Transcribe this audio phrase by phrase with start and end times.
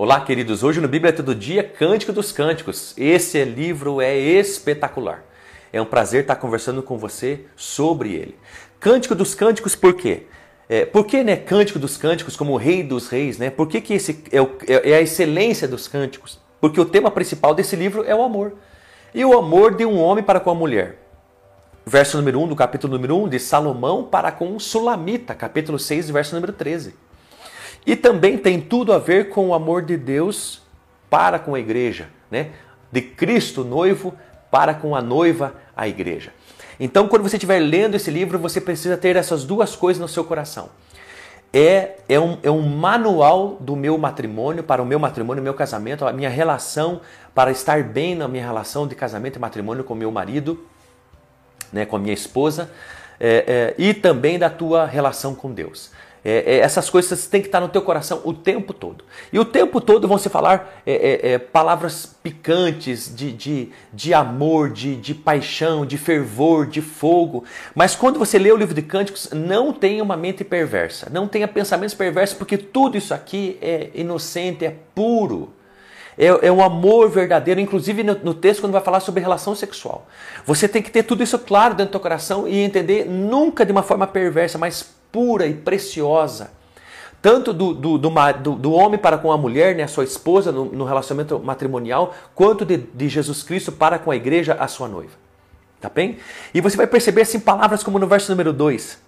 [0.00, 0.62] Olá, queridos.
[0.62, 2.94] Hoje no Bíblia Todo Dia, Cântico dos Cânticos.
[2.96, 5.24] Esse livro é espetacular.
[5.72, 8.38] É um prazer estar conversando com você sobre ele.
[8.78, 10.26] Cântico dos Cânticos, por quê?
[10.68, 13.38] É, por que né, Cântico dos Cânticos como o Rei dos Reis?
[13.38, 13.50] Né?
[13.50, 16.38] Por que, que esse é, o, é, é a excelência dos cânticos?
[16.60, 18.52] Porque o tema principal desse livro é o amor.
[19.12, 20.96] E o amor de um homem para com a mulher.
[21.84, 26.36] Verso número 1 do capítulo número 1, de Salomão para com Sulamita, capítulo 6, verso
[26.36, 27.07] número 13.
[27.88, 30.60] E também tem tudo a ver com o amor de Deus
[31.08, 32.50] para com a igreja, né?
[32.92, 34.12] De Cristo noivo
[34.50, 36.30] para com a noiva, a igreja.
[36.78, 40.22] Então, quando você estiver lendo esse livro, você precisa ter essas duas coisas no seu
[40.22, 40.68] coração.
[41.50, 46.06] É, é, um, é um manual do meu matrimônio, para o meu matrimônio, meu casamento,
[46.06, 47.00] a minha relação,
[47.34, 50.62] para estar bem na minha relação de casamento e matrimônio com meu marido,
[51.72, 52.70] né, com a minha esposa,
[53.18, 55.90] é, é, e também da tua relação com Deus.
[56.24, 59.04] É, é, essas coisas têm que estar no teu coração o tempo todo.
[59.32, 64.12] E o tempo todo vão se falar é, é, é, palavras picantes de, de, de
[64.12, 67.44] amor, de, de paixão, de fervor, de fogo.
[67.74, 71.46] Mas quando você lê o livro de Cânticos, não tenha uma mente perversa, não tenha
[71.46, 75.52] pensamentos perversos, porque tudo isso aqui é inocente, é puro.
[76.18, 80.08] É, é um amor verdadeiro, inclusive no, no, texto quando vai falar sobre relação sexual.
[80.44, 83.70] Você tem que ter tudo isso claro dentro do teu coração e entender nunca de
[83.70, 86.50] uma forma perversa, mas pura e preciosa,
[87.20, 90.66] tanto do, do, do, do, homem para com a mulher, né, a sua esposa, no,
[90.66, 95.12] no relacionamento matrimonial, quanto de, de, Jesus Cristo para com a igreja, a sua noiva.
[95.80, 96.18] Tá bem?
[96.54, 98.98] E você vai perceber assim palavras como no verso número 2.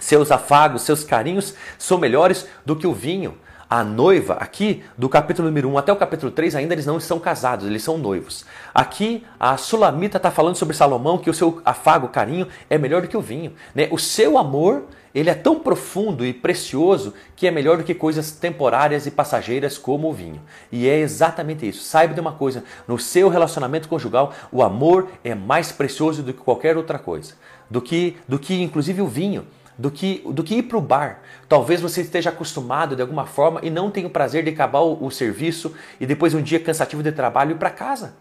[0.00, 3.36] Seus afagos, seus carinhos são melhores do que o vinho.
[3.68, 7.18] A noiva, aqui do capítulo número 1 até o capítulo 3, ainda eles não estão
[7.18, 8.44] casados, eles são noivos.
[8.72, 13.08] Aqui a Sulamita está falando sobre Salomão que o seu afago, carinho, é melhor do
[13.08, 13.54] que o vinho.
[13.74, 13.88] Né?
[13.90, 18.32] O seu amor ele é tão profundo e precioso que é melhor do que coisas
[18.32, 20.40] temporárias e passageiras como o vinho.
[20.72, 21.84] E é exatamente isso.
[21.84, 26.40] Saiba de uma coisa: no seu relacionamento conjugal, o amor é mais precioso do que
[26.40, 27.34] qualquer outra coisa,
[27.70, 29.46] do que, do que inclusive o vinho.
[29.76, 31.18] Do que, do que ir para o bar.
[31.48, 35.04] Talvez você esteja acostumado de alguma forma e não tenha o prazer de acabar o,
[35.04, 38.14] o serviço e depois um dia cansativo de trabalho ir para casa.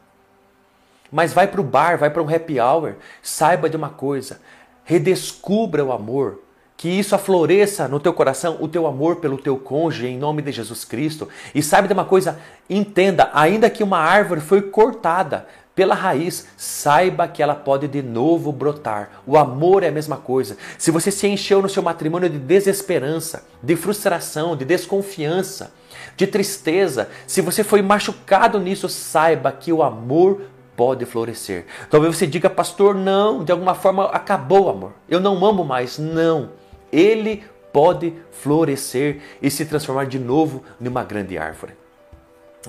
[1.12, 2.96] Mas vai para o bar, vai para um happy hour.
[3.22, 4.42] Saiba de uma coisa:
[4.84, 6.40] redescubra o amor,
[6.76, 10.52] que isso afloreça no teu coração o teu amor pelo teu cônjuge em nome de
[10.52, 11.30] Jesus Cristo.
[11.54, 12.40] E sabe de uma coisa?
[12.70, 18.52] Entenda, ainda que uma árvore foi cortada pela raiz, saiba que ela pode de novo
[18.52, 19.22] brotar.
[19.26, 20.56] O amor é a mesma coisa.
[20.78, 25.74] Se você se encheu no seu matrimônio de desesperança, de frustração, de desconfiança,
[26.16, 30.42] de tristeza, se você foi machucado nisso, saiba que o amor
[30.76, 31.66] pode florescer.
[31.90, 34.94] Talvez você diga, pastor, não, de alguma forma acabou o amor.
[35.10, 35.98] Eu não amo mais.
[35.98, 36.63] Não
[36.94, 37.44] ele
[37.74, 41.74] pode florescer e se transformar de novo numa grande árvore.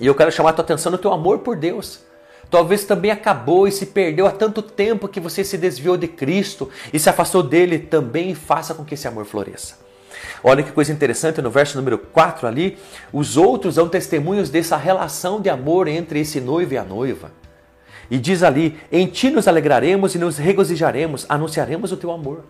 [0.01, 2.01] E eu quero chamar a tua atenção no teu amor por Deus.
[2.51, 6.71] Talvez também acabou e se perdeu há tanto tempo que você se desviou de Cristo
[6.93, 9.85] e se afastou dele também faça com que esse amor floresça.
[10.43, 12.79] Olha que coisa interessante no verso número 4 ali,
[13.13, 17.33] os outros dão testemunhos dessa relação de amor entre esse noivo e a noiva.
[18.11, 22.45] E diz ali: Em ti nos alegraremos e nos regozijaremos, anunciaremos o teu amor.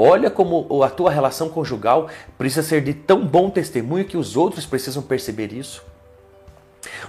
[0.00, 4.64] Olha como a tua relação conjugal precisa ser de tão bom testemunho que os outros
[4.64, 5.84] precisam perceber isso.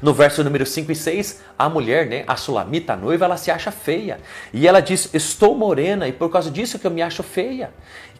[0.01, 3.51] No verso número 5 e 6, a mulher, né, a sulamita, a noiva, ela se
[3.51, 4.19] acha feia.
[4.53, 7.71] E ela diz: Estou morena e por causa disso que eu me acho feia.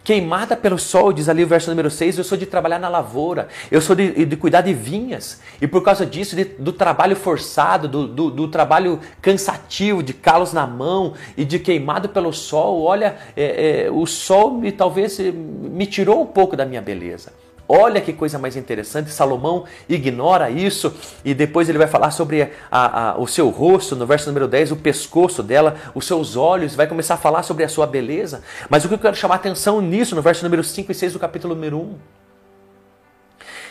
[0.03, 3.49] Queimada pelo sol, diz ali o verso número 6, eu sou de trabalhar na lavoura,
[3.69, 5.41] eu sou de, de cuidar de vinhas.
[5.61, 10.53] E por causa disso, de, do trabalho forçado, do, do, do, trabalho cansativo, de calos
[10.53, 15.85] na mão e de queimado pelo sol, olha, é, é, o sol me, talvez me
[15.85, 17.31] tirou um pouco da minha beleza.
[17.71, 20.91] Olha que coisa mais interessante, Salomão ignora isso
[21.23, 24.71] e depois ele vai falar sobre a, a, o seu rosto, no verso número 10,
[24.71, 28.41] o pescoço dela, os seus olhos, vai começar a falar sobre a sua beleza.
[28.71, 31.19] Mas o que eu quero chamar atenção nisso, no verso número 5 e 6 do
[31.19, 31.95] capítulo número 1,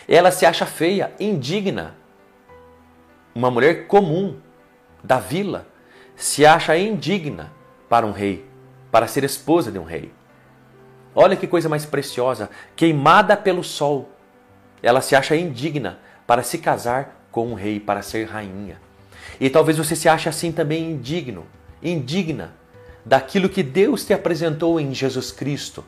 [0.07, 1.93] ela se acha feia, indigna.
[3.35, 4.37] Uma mulher comum
[5.03, 5.67] da vila
[6.15, 7.51] se acha indigna
[7.89, 8.45] para um rei,
[8.89, 10.09] para ser esposa de um rei.
[11.21, 14.09] Olha que coisa mais preciosa, queimada pelo sol.
[14.81, 18.79] Ela se acha indigna para se casar com um rei, para ser rainha.
[19.37, 21.45] E talvez você se ache assim também indigno,
[21.83, 22.53] indigna
[23.05, 25.83] daquilo que Deus te apresentou em Jesus Cristo,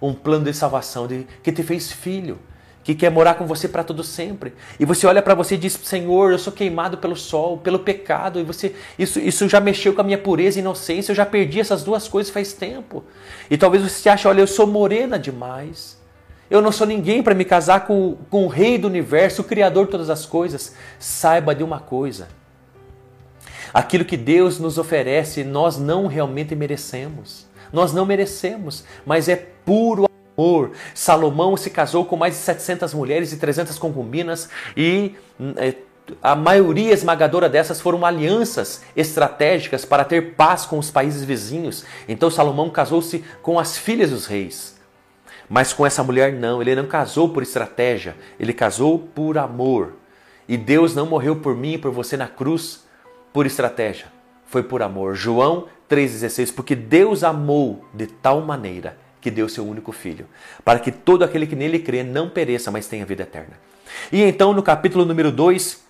[0.00, 2.38] um plano de salvação de, que te fez filho,
[2.82, 4.54] que quer morar com você para todo sempre.
[4.78, 8.40] E você olha para você e diz: Senhor, eu sou queimado pelo sol, pelo pecado,
[8.40, 11.60] e você isso, isso já mexeu com a minha pureza e inocência, eu já perdi
[11.60, 13.04] essas duas coisas faz tempo.
[13.50, 15.98] E talvez você ache: olha, eu sou morena demais.
[16.50, 19.84] Eu não sou ninguém para me casar com, com o Rei do universo, o Criador
[19.84, 20.74] de todas as coisas.
[20.98, 22.28] Saiba de uma coisa:
[23.72, 27.48] aquilo que Deus nos oferece, nós não realmente merecemos.
[27.72, 30.10] Nós não merecemos, mas é puro
[30.94, 35.14] Salomão se casou com mais de 700 mulheres e 300 concubinas e
[35.56, 35.74] é,
[36.22, 41.84] a maioria esmagadora dessas foram alianças estratégicas para ter paz com os países vizinhos.
[42.08, 44.78] Então Salomão casou-se com as filhas dos reis.
[45.48, 49.94] Mas com essa mulher não, ele não casou por estratégia, ele casou por amor.
[50.48, 52.84] E Deus não morreu por mim e por você na cruz
[53.32, 54.06] por estratégia,
[54.46, 55.14] foi por amor.
[55.14, 60.26] João 3,16, porque Deus amou de tal maneira que deu seu único filho,
[60.64, 63.58] para que todo aquele que nele crê não pereça, mas tenha vida eterna.
[64.10, 65.80] E então no capítulo número 2,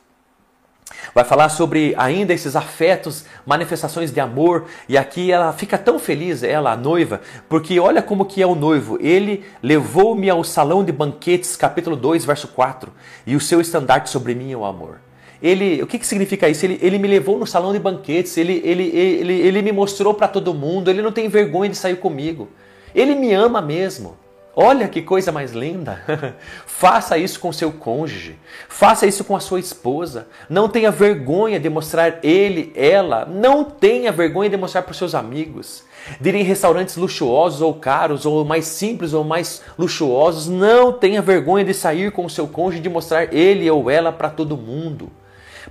[1.14, 6.42] vai falar sobre ainda esses afetos, manifestações de amor, e aqui ela fica tão feliz,
[6.42, 8.98] ela, a noiva, porque olha como que é o noivo.
[9.00, 12.92] Ele levou-me ao salão de banquetes, capítulo 2, verso 4,
[13.26, 15.00] e o seu estandarte sobre mim é o amor.
[15.42, 16.66] Ele, o que, que significa isso?
[16.66, 20.28] Ele, ele me levou no salão de banquetes, ele, ele, ele, ele me mostrou para
[20.28, 22.48] todo mundo, ele não tem vergonha de sair comigo.
[22.94, 24.16] Ele me ama mesmo.
[24.54, 26.02] Olha que coisa mais linda!
[26.66, 28.36] faça isso com seu cônjuge,
[28.68, 30.26] faça isso com a sua esposa.
[30.48, 35.14] Não tenha vergonha de mostrar ele, ela, não tenha vergonha de mostrar para os seus
[35.14, 35.84] amigos.
[36.20, 41.22] De ir em restaurantes luxuosos ou caros, ou mais simples ou mais luxuosos, não tenha
[41.22, 44.56] vergonha de sair com o seu cônjuge e de mostrar ele ou ela para todo
[44.56, 45.12] mundo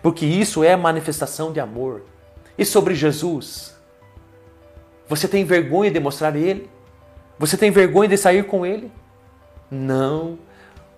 [0.01, 2.03] porque isso é manifestação de amor.
[2.57, 3.75] E sobre Jesus?
[5.07, 6.69] Você tem vergonha de mostrar Ele?
[7.39, 8.91] Você tem vergonha de sair com Ele?
[9.71, 10.37] Não,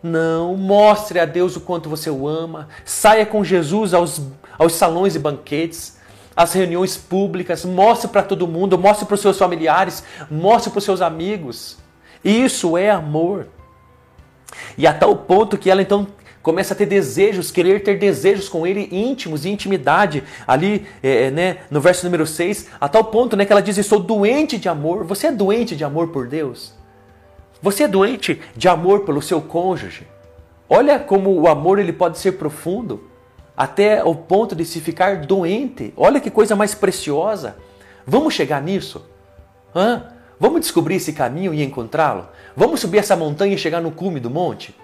[0.01, 0.57] não.
[0.57, 2.67] Mostre a Deus o quanto você o ama.
[2.83, 4.19] Saia com Jesus aos,
[4.57, 5.99] aos salões e banquetes,
[6.35, 7.63] às reuniões públicas.
[7.63, 11.77] Mostre para todo mundo, mostre para os seus familiares, mostre para os seus amigos.
[12.25, 13.47] Isso é amor.
[14.75, 16.07] E a tal ponto que ela então
[16.41, 21.57] começa a ter desejos, querer ter desejos com ele íntimos, intimidade, ali é, é né,
[21.69, 25.03] no verso número 6, a tal ponto né, que ela diz: Estou doente de amor.
[25.05, 26.73] Você é doente de amor por Deus?
[27.61, 30.07] Você é doente de amor pelo seu cônjuge?
[30.67, 33.07] Olha como o amor ele pode ser profundo,
[33.55, 35.93] até o ponto de se ficar doente.
[35.95, 37.57] Olha que coisa mais preciosa.
[38.07, 39.05] Vamos chegar nisso?
[39.75, 40.07] Hã?
[40.39, 42.27] Vamos descobrir esse caminho e encontrá-lo?
[42.55, 44.75] Vamos subir essa montanha e chegar no cume do monte?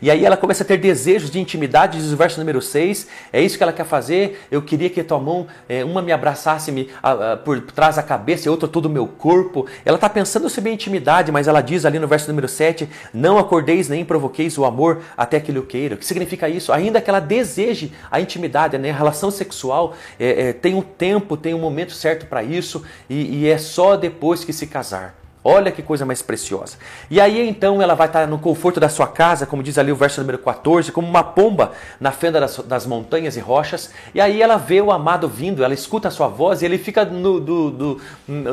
[0.00, 3.40] E aí ela começa a ter desejos de intimidade, diz o verso número 6, é
[3.40, 4.46] isso que ela quer fazer.
[4.50, 6.90] Eu queria que tua mão, é, uma me abraçasse me,
[7.44, 9.66] por trás da cabeça e outra todo o meu corpo.
[9.84, 13.38] Ela está pensando sobre a intimidade, mas ela diz ali no verso número 7, não
[13.38, 15.94] acordeis nem provoqueis o amor até que lhe o queira.
[15.94, 16.72] O que significa isso?
[16.72, 18.90] Ainda que ela deseje a intimidade, né?
[18.90, 23.40] a relação sexual, é, é, tem um tempo, tem um momento certo para isso e,
[23.40, 25.25] e é só depois que se casar.
[25.48, 26.76] Olha que coisa mais preciosa.
[27.08, 29.96] E aí então ela vai estar no conforto da sua casa, como diz ali o
[29.96, 31.70] verso número 14, como uma pomba
[32.00, 33.92] na fenda das, das montanhas e rochas.
[34.12, 37.04] E aí ela vê o amado vindo, ela escuta a sua voz e ele fica
[37.04, 38.00] no, do, do,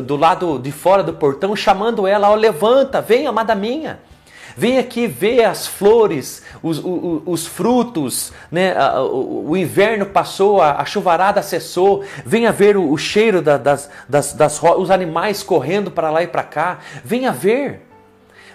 [0.03, 3.99] do lado de fora do portão chamando ela: ó, levanta, vem, amada minha.
[4.55, 8.75] Vem aqui ver as flores, os, os, os frutos, né?
[8.99, 12.03] o, o, inverno passou, a, chuvarada cessou.
[12.25, 16.27] Venha ver o, o cheiro da, das, das, das, os animais correndo para lá e
[16.27, 16.79] para cá.
[17.03, 17.81] Venha ver.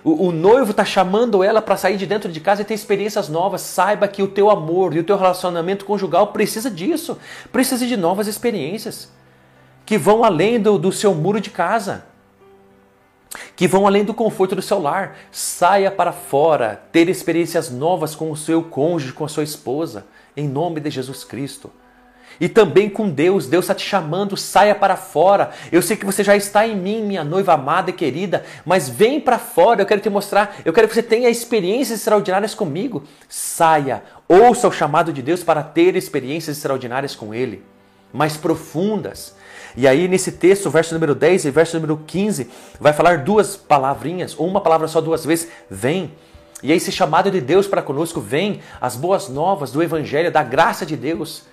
[0.05, 3.29] O, o noivo está chamando ela para sair de dentro de casa e ter experiências
[3.29, 3.61] novas.
[3.63, 7.19] Saiba que o teu amor e o teu relacionamento conjugal precisa disso.
[7.51, 9.11] Precisa de novas experiências
[9.85, 12.05] que vão além do, do seu muro de casa
[13.57, 15.17] que vão além do conforto do seu lar.
[15.31, 20.07] Saia para fora, ter experiências novas com o seu cônjuge, com a sua esposa,
[20.37, 21.71] em nome de Jesus Cristo.
[22.41, 25.51] E também com Deus, Deus está te chamando, saia para fora.
[25.73, 29.21] Eu sei que você já está em mim, minha noiva amada e querida, mas vem
[29.21, 33.03] para fora, eu quero te mostrar, eu quero que você tenha experiências extraordinárias comigo.
[33.29, 37.65] Saia, ouça o chamado de Deus para ter experiências extraordinárias com Ele,
[38.13, 39.35] mais profundas
[39.81, 44.35] e aí, nesse texto, verso número 10 e verso número 15, vai falar duas palavrinhas,
[44.37, 46.11] ou uma palavra só duas vezes: vem.
[46.61, 50.85] E esse chamado de Deus para conosco, vem as boas novas do Evangelho, da graça
[50.85, 51.45] de Deus.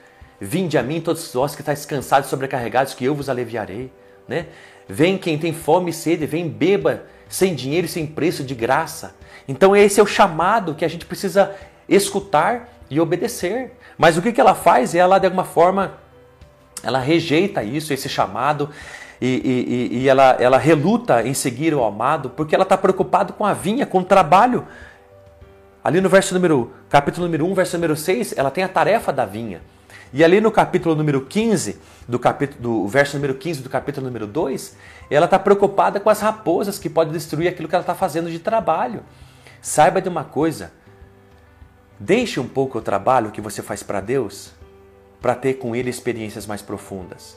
[0.42, 3.92] Vinde a mim, todos vós que estáis cansados e sobrecarregados, que eu vos aliviarei.
[4.28, 4.48] Né?
[4.90, 9.14] Vem quem tem fome e sede, vem beba sem dinheiro e sem preço de graça.
[9.48, 11.54] Então, esse é o chamado que a gente precisa
[11.88, 13.74] escutar e obedecer.
[14.00, 14.96] Mas o que, que ela faz?
[14.96, 16.04] Ela, de alguma forma,
[16.86, 18.70] ela rejeita isso, esse chamado,
[19.20, 23.44] e, e, e ela, ela reluta em seguir o amado, porque ela está preocupada com
[23.44, 24.68] a vinha, com o trabalho.
[25.84, 29.26] Ali no verso número, capítulo número 1, verso número 6, ela tem a tarefa da
[29.26, 29.62] vinha.
[30.14, 34.28] E ali no capítulo número 15, do, capítulo, do verso número 15 do capítulo número
[34.28, 34.78] 2,
[35.10, 38.40] ela está preocupada com as raposas que podem destruir aquilo que ela está fazendo de
[38.40, 39.02] trabalho.
[39.62, 40.72] Saiba de uma coisa,
[42.00, 44.55] deixe um pouco o trabalho que você faz para Deus
[45.26, 47.36] para ter com Ele experiências mais profundas.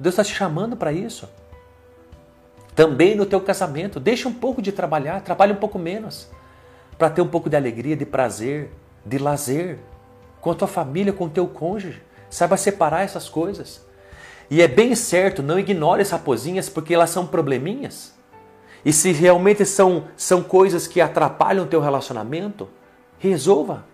[0.00, 1.28] Deus está te chamando para isso.
[2.74, 6.30] Também no teu casamento, deixa um pouco de trabalhar, trabalhe um pouco menos,
[6.96, 8.70] para ter um pouco de alegria, de prazer,
[9.04, 9.78] de lazer,
[10.40, 12.02] com a tua família, com o teu cônjuge.
[12.30, 13.84] Saiba separar essas coisas.
[14.48, 18.14] E é bem certo, não ignore as raposinhas porque elas são probleminhas.
[18.82, 22.66] E se realmente são, são coisas que atrapalham o teu relacionamento,
[23.18, 23.84] resolva.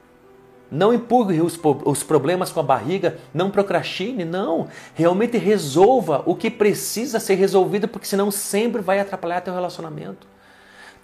[0.73, 4.69] Não empurre os, problemas com a barriga, não procrastine, não.
[4.95, 10.27] Realmente resolva o que precisa ser resolvido, porque senão sempre vai atrapalhar teu relacionamento.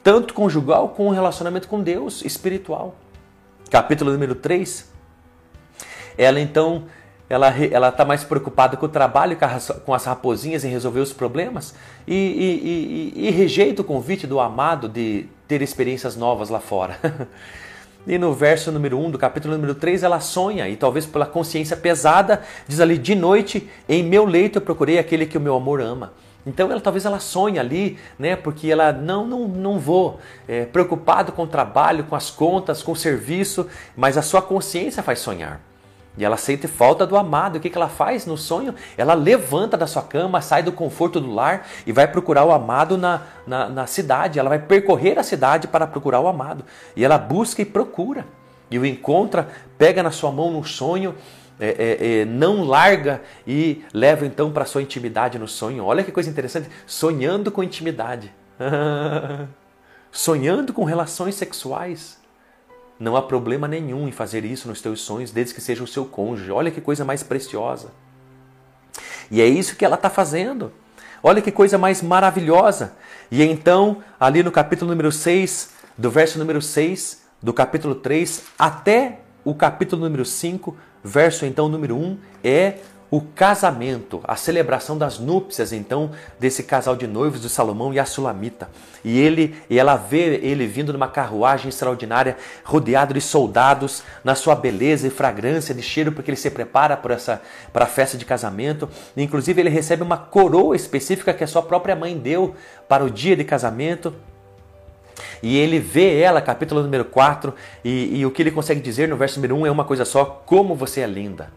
[0.02, 2.94] Tanto conjugal como o relacionamento com Deus, espiritual.
[3.70, 4.90] Capítulo número 3.
[6.16, 6.84] Ela então
[7.28, 9.37] ela ela está mais preocupada com o trabalho
[9.84, 11.75] com as raposinhas em resolver os problemas
[12.06, 16.98] e, e, e, e rejeita o convite do amado de ter experiências novas lá fora.
[18.08, 21.76] E no verso número 1 do capítulo número 3, ela sonha, e talvez pela consciência
[21.76, 25.78] pesada, diz ali: De noite, em meu leito eu procurei aquele que o meu amor
[25.78, 26.14] ama.
[26.46, 28.34] Então ela talvez ela sonhe ali, né?
[28.34, 32.92] Porque ela não não, não vou é, preocupado com o trabalho, com as contas, com
[32.92, 35.67] o serviço, mas a sua consciência faz sonhar.
[36.16, 37.56] E ela sente falta do amado.
[37.56, 38.74] O que, que ela faz no sonho?
[38.96, 42.98] Ela levanta da sua cama, sai do conforto do lar e vai procurar o amado
[42.98, 44.38] na, na, na, cidade.
[44.38, 46.64] Ela vai percorrer a cidade para procurar o amado.
[46.96, 48.26] E ela busca e procura.
[48.70, 49.48] E o encontra,
[49.78, 51.14] pega na sua mão no sonho,
[51.60, 55.84] é, é, é, não larga e leva então para sua intimidade no sonho.
[55.84, 56.68] Olha que coisa interessante.
[56.86, 58.32] Sonhando com intimidade.
[60.10, 62.18] Sonhando com relações sexuais.
[62.99, 66.05] Não há problema nenhum em fazer isso nos teus sonhos, desde que seja o seu
[66.05, 66.50] cônjuge.
[66.50, 67.90] Olha que coisa mais preciosa.
[69.31, 70.73] E é isso que ela está fazendo.
[71.23, 72.95] Olha que coisa mais maravilhosa.
[73.31, 79.21] E então, ali no capítulo número 6, do verso número 6, do capítulo 3, até
[79.45, 82.78] o capítulo número 5, verso então número 1, é
[83.10, 88.04] o casamento, a celebração das núpcias, então, desse casal de noivos de Salomão e a
[88.04, 88.68] Sulamita.
[89.02, 94.54] E ele e ela vê ele vindo numa carruagem extraordinária, rodeado de soldados, na sua
[94.54, 97.40] beleza e fragrância de cheiro, porque ele se prepara para essa
[97.72, 98.88] para a festa de casamento.
[99.16, 102.54] E, inclusive, ele recebe uma coroa específica que a sua própria mãe deu
[102.86, 104.14] para o dia de casamento.
[105.42, 109.16] E ele vê ela, capítulo número 4, e, e o que ele consegue dizer no
[109.16, 111.50] verso número 1 é uma coisa só: como você é linda.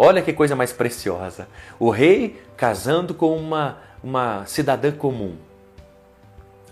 [0.00, 1.48] Olha que coisa mais preciosa.
[1.76, 5.34] O rei casando com uma, uma cidadã comum.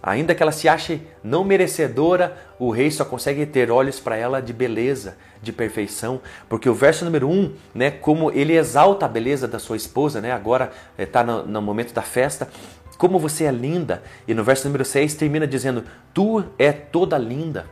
[0.00, 4.40] Ainda que ela se ache não merecedora, o rei só consegue ter olhos para ela
[4.40, 9.09] de beleza, de perfeição, porque o verso número 1, um, né, como ele exalta a
[9.09, 12.49] beleza da sua esposa, né, agora está no, no momento da festa,
[12.97, 15.83] como você é linda, e no verso número 6 termina dizendo:
[16.14, 17.66] Tu é toda linda.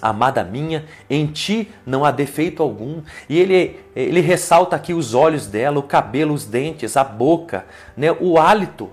[0.00, 3.02] Amada minha, em ti não há defeito algum.
[3.28, 8.12] E ele, ele ressalta aqui os olhos dela, o cabelo, os dentes, a boca, né,
[8.20, 8.90] o hálito,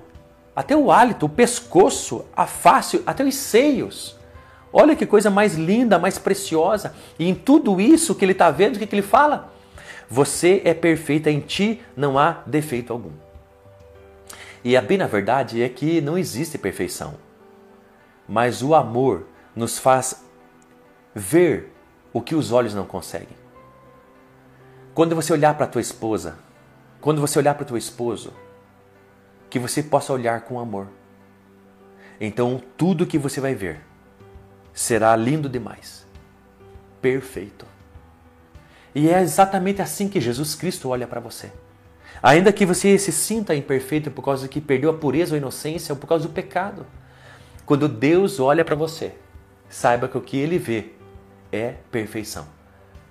[0.55, 4.15] até o hálito, o pescoço, a face, até os seios.
[4.71, 6.93] Olha que coisa mais linda, mais preciosa.
[7.19, 9.53] E em tudo isso que ele está vendo, o que, que ele fala?
[10.09, 13.11] Você é perfeita, em ti não há defeito algum.
[14.63, 17.13] E a bem na verdade é que não existe perfeição.
[18.27, 20.24] Mas o amor nos faz
[21.15, 21.71] ver
[22.11, 23.37] o que os olhos não conseguem.
[24.93, 26.37] Quando você olhar para a tua esposa,
[26.99, 28.33] quando você olhar para o teu esposo,
[29.49, 30.87] que você possa olhar com amor.
[32.19, 33.79] Então tudo que você vai ver
[34.73, 36.05] será lindo demais,
[37.01, 37.65] perfeito.
[38.93, 41.51] E é exatamente assim que Jesus Cristo olha para você.
[42.23, 45.93] Ainda que você se sinta imperfeito por causa que perdeu a pureza ou a inocência
[45.93, 46.85] ou por causa do pecado,
[47.65, 49.13] quando Deus olha para você,
[49.69, 50.94] saiba que o que ele vê
[51.55, 52.47] é perfeição.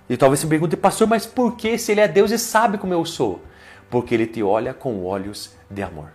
[0.09, 2.93] E talvez me pergunte, pastor, mas por que se ele é Deus e sabe como
[2.93, 3.41] eu sou?
[3.89, 6.09] Porque ele te olha com olhos de amor.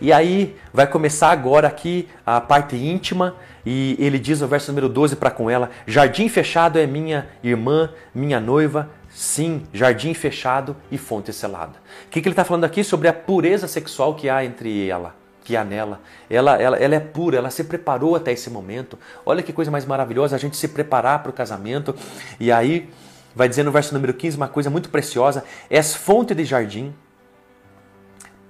[0.00, 4.88] E aí vai começar agora aqui a parte íntima, e ele diz no verso número
[4.88, 10.98] 12 para com ela: Jardim fechado é minha irmã, minha noiva, sim, jardim fechado e
[10.98, 11.78] fonte selada.
[12.06, 15.14] O que, que ele está falando aqui sobre a pureza sexual que há entre ela?
[15.44, 16.00] Que há nela.
[16.28, 18.98] Ela, ela, ela é pura, ela se preparou até esse momento.
[19.24, 21.94] Olha que coisa mais maravilhosa a gente se preparar para o casamento.
[22.40, 22.90] E aí
[23.36, 26.94] vai dizer no verso número 15 uma coisa muito preciosa: És fonte de jardim,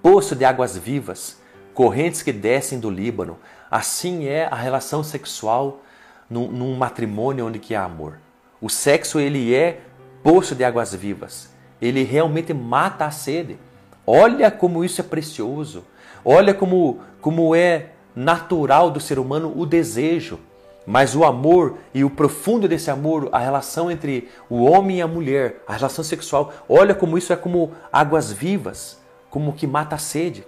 [0.00, 1.38] poço de águas vivas,
[1.74, 3.38] correntes que descem do Líbano.
[3.70, 5.82] Assim é a relação sexual
[6.30, 8.18] num, num matrimônio onde que há amor.
[8.60, 9.80] O sexo ele é
[10.22, 11.52] poço de águas vivas.
[11.82, 13.58] Ele realmente mata a sede.
[14.06, 15.84] Olha como isso é precioso.
[16.24, 20.38] Olha como, como é natural do ser humano o desejo.
[20.86, 25.06] Mas o amor e o profundo desse amor, a relação entre o homem e a
[25.06, 28.98] mulher, a relação sexual, olha como isso é como águas vivas,
[29.30, 30.46] como que mata a sede.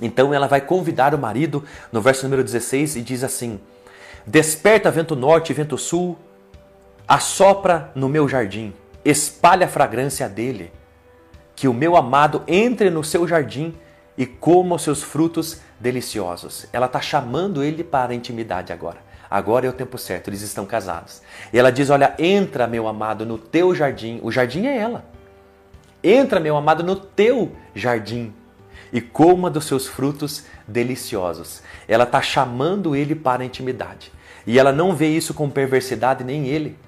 [0.00, 3.60] Então ela vai convidar o marido no verso número 16 e diz assim:
[4.26, 6.16] Desperta vento norte e vento sul,
[7.06, 8.72] assopra no meu jardim,
[9.04, 10.72] espalha a fragrância dele,
[11.54, 13.74] que o meu amado entre no seu jardim
[14.16, 16.66] e coma os seus frutos deliciosos.
[16.72, 18.98] Ela está chamando ele para a intimidade agora.
[19.30, 21.22] Agora é o tempo certo, eles estão casados.
[21.52, 24.20] E ela diz: Olha, entra, meu amado, no teu jardim.
[24.22, 25.04] O jardim é ela.
[26.02, 28.32] Entra, meu amado, no teu jardim
[28.94, 31.62] e coma dos seus frutos deliciosos.
[31.88, 34.12] Ela está chamando ele para a intimidade.
[34.46, 36.78] E ela não vê isso com perversidade, nem ele.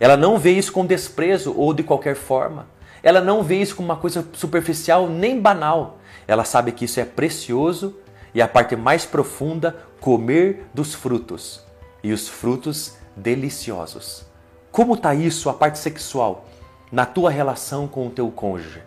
[0.00, 2.66] Ela não vê isso com desprezo ou de qualquer forma.
[3.00, 6.00] Ela não vê isso como uma coisa superficial nem banal.
[6.26, 7.96] Ela sabe que isso é precioso
[8.34, 11.62] e a parte mais profunda, comer dos frutos.
[12.02, 14.24] E os frutos deliciosos.
[14.70, 16.46] Como está isso, a parte sexual,
[16.90, 18.82] na tua relação com o teu cônjuge?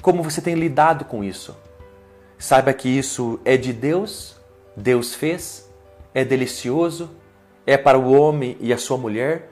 [0.00, 1.56] Como você tem lidado com isso?
[2.38, 4.36] Saiba que isso é de Deus,
[4.74, 5.68] Deus fez,
[6.14, 7.10] é delicioso,
[7.66, 9.50] é para o homem e a sua mulher,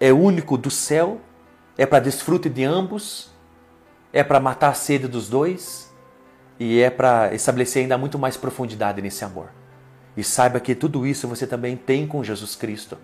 [0.00, 1.20] é único do céu,
[1.78, 3.30] é para desfrute de ambos,
[4.12, 5.85] é para matar a sede dos dois
[6.58, 9.48] e é para estabelecer ainda muito mais profundidade nesse amor.
[10.16, 12.96] E saiba que tudo isso você também tem com Jesus Cristo.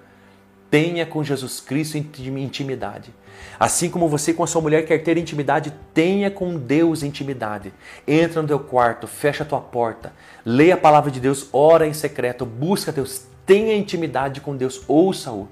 [0.71, 3.13] Tenha com Jesus Cristo intimidade.
[3.61, 7.75] Assim como você com a sua mulher quer ter intimidade, tenha com Deus intimidade.
[8.09, 11.93] Entra no teu quarto, fecha a tua porta, leia a palavra de Deus, ora em
[11.93, 15.47] secreto, busca Deus, tenha intimidade com Deus, ouça-o,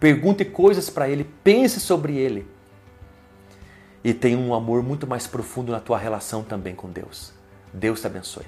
[0.00, 2.46] pergunte coisas para Ele, pense sobre Ele.
[4.02, 7.41] E tenha um amor muito mais profundo na tua relação também com Deus.
[7.72, 8.44] Deus te abençoe.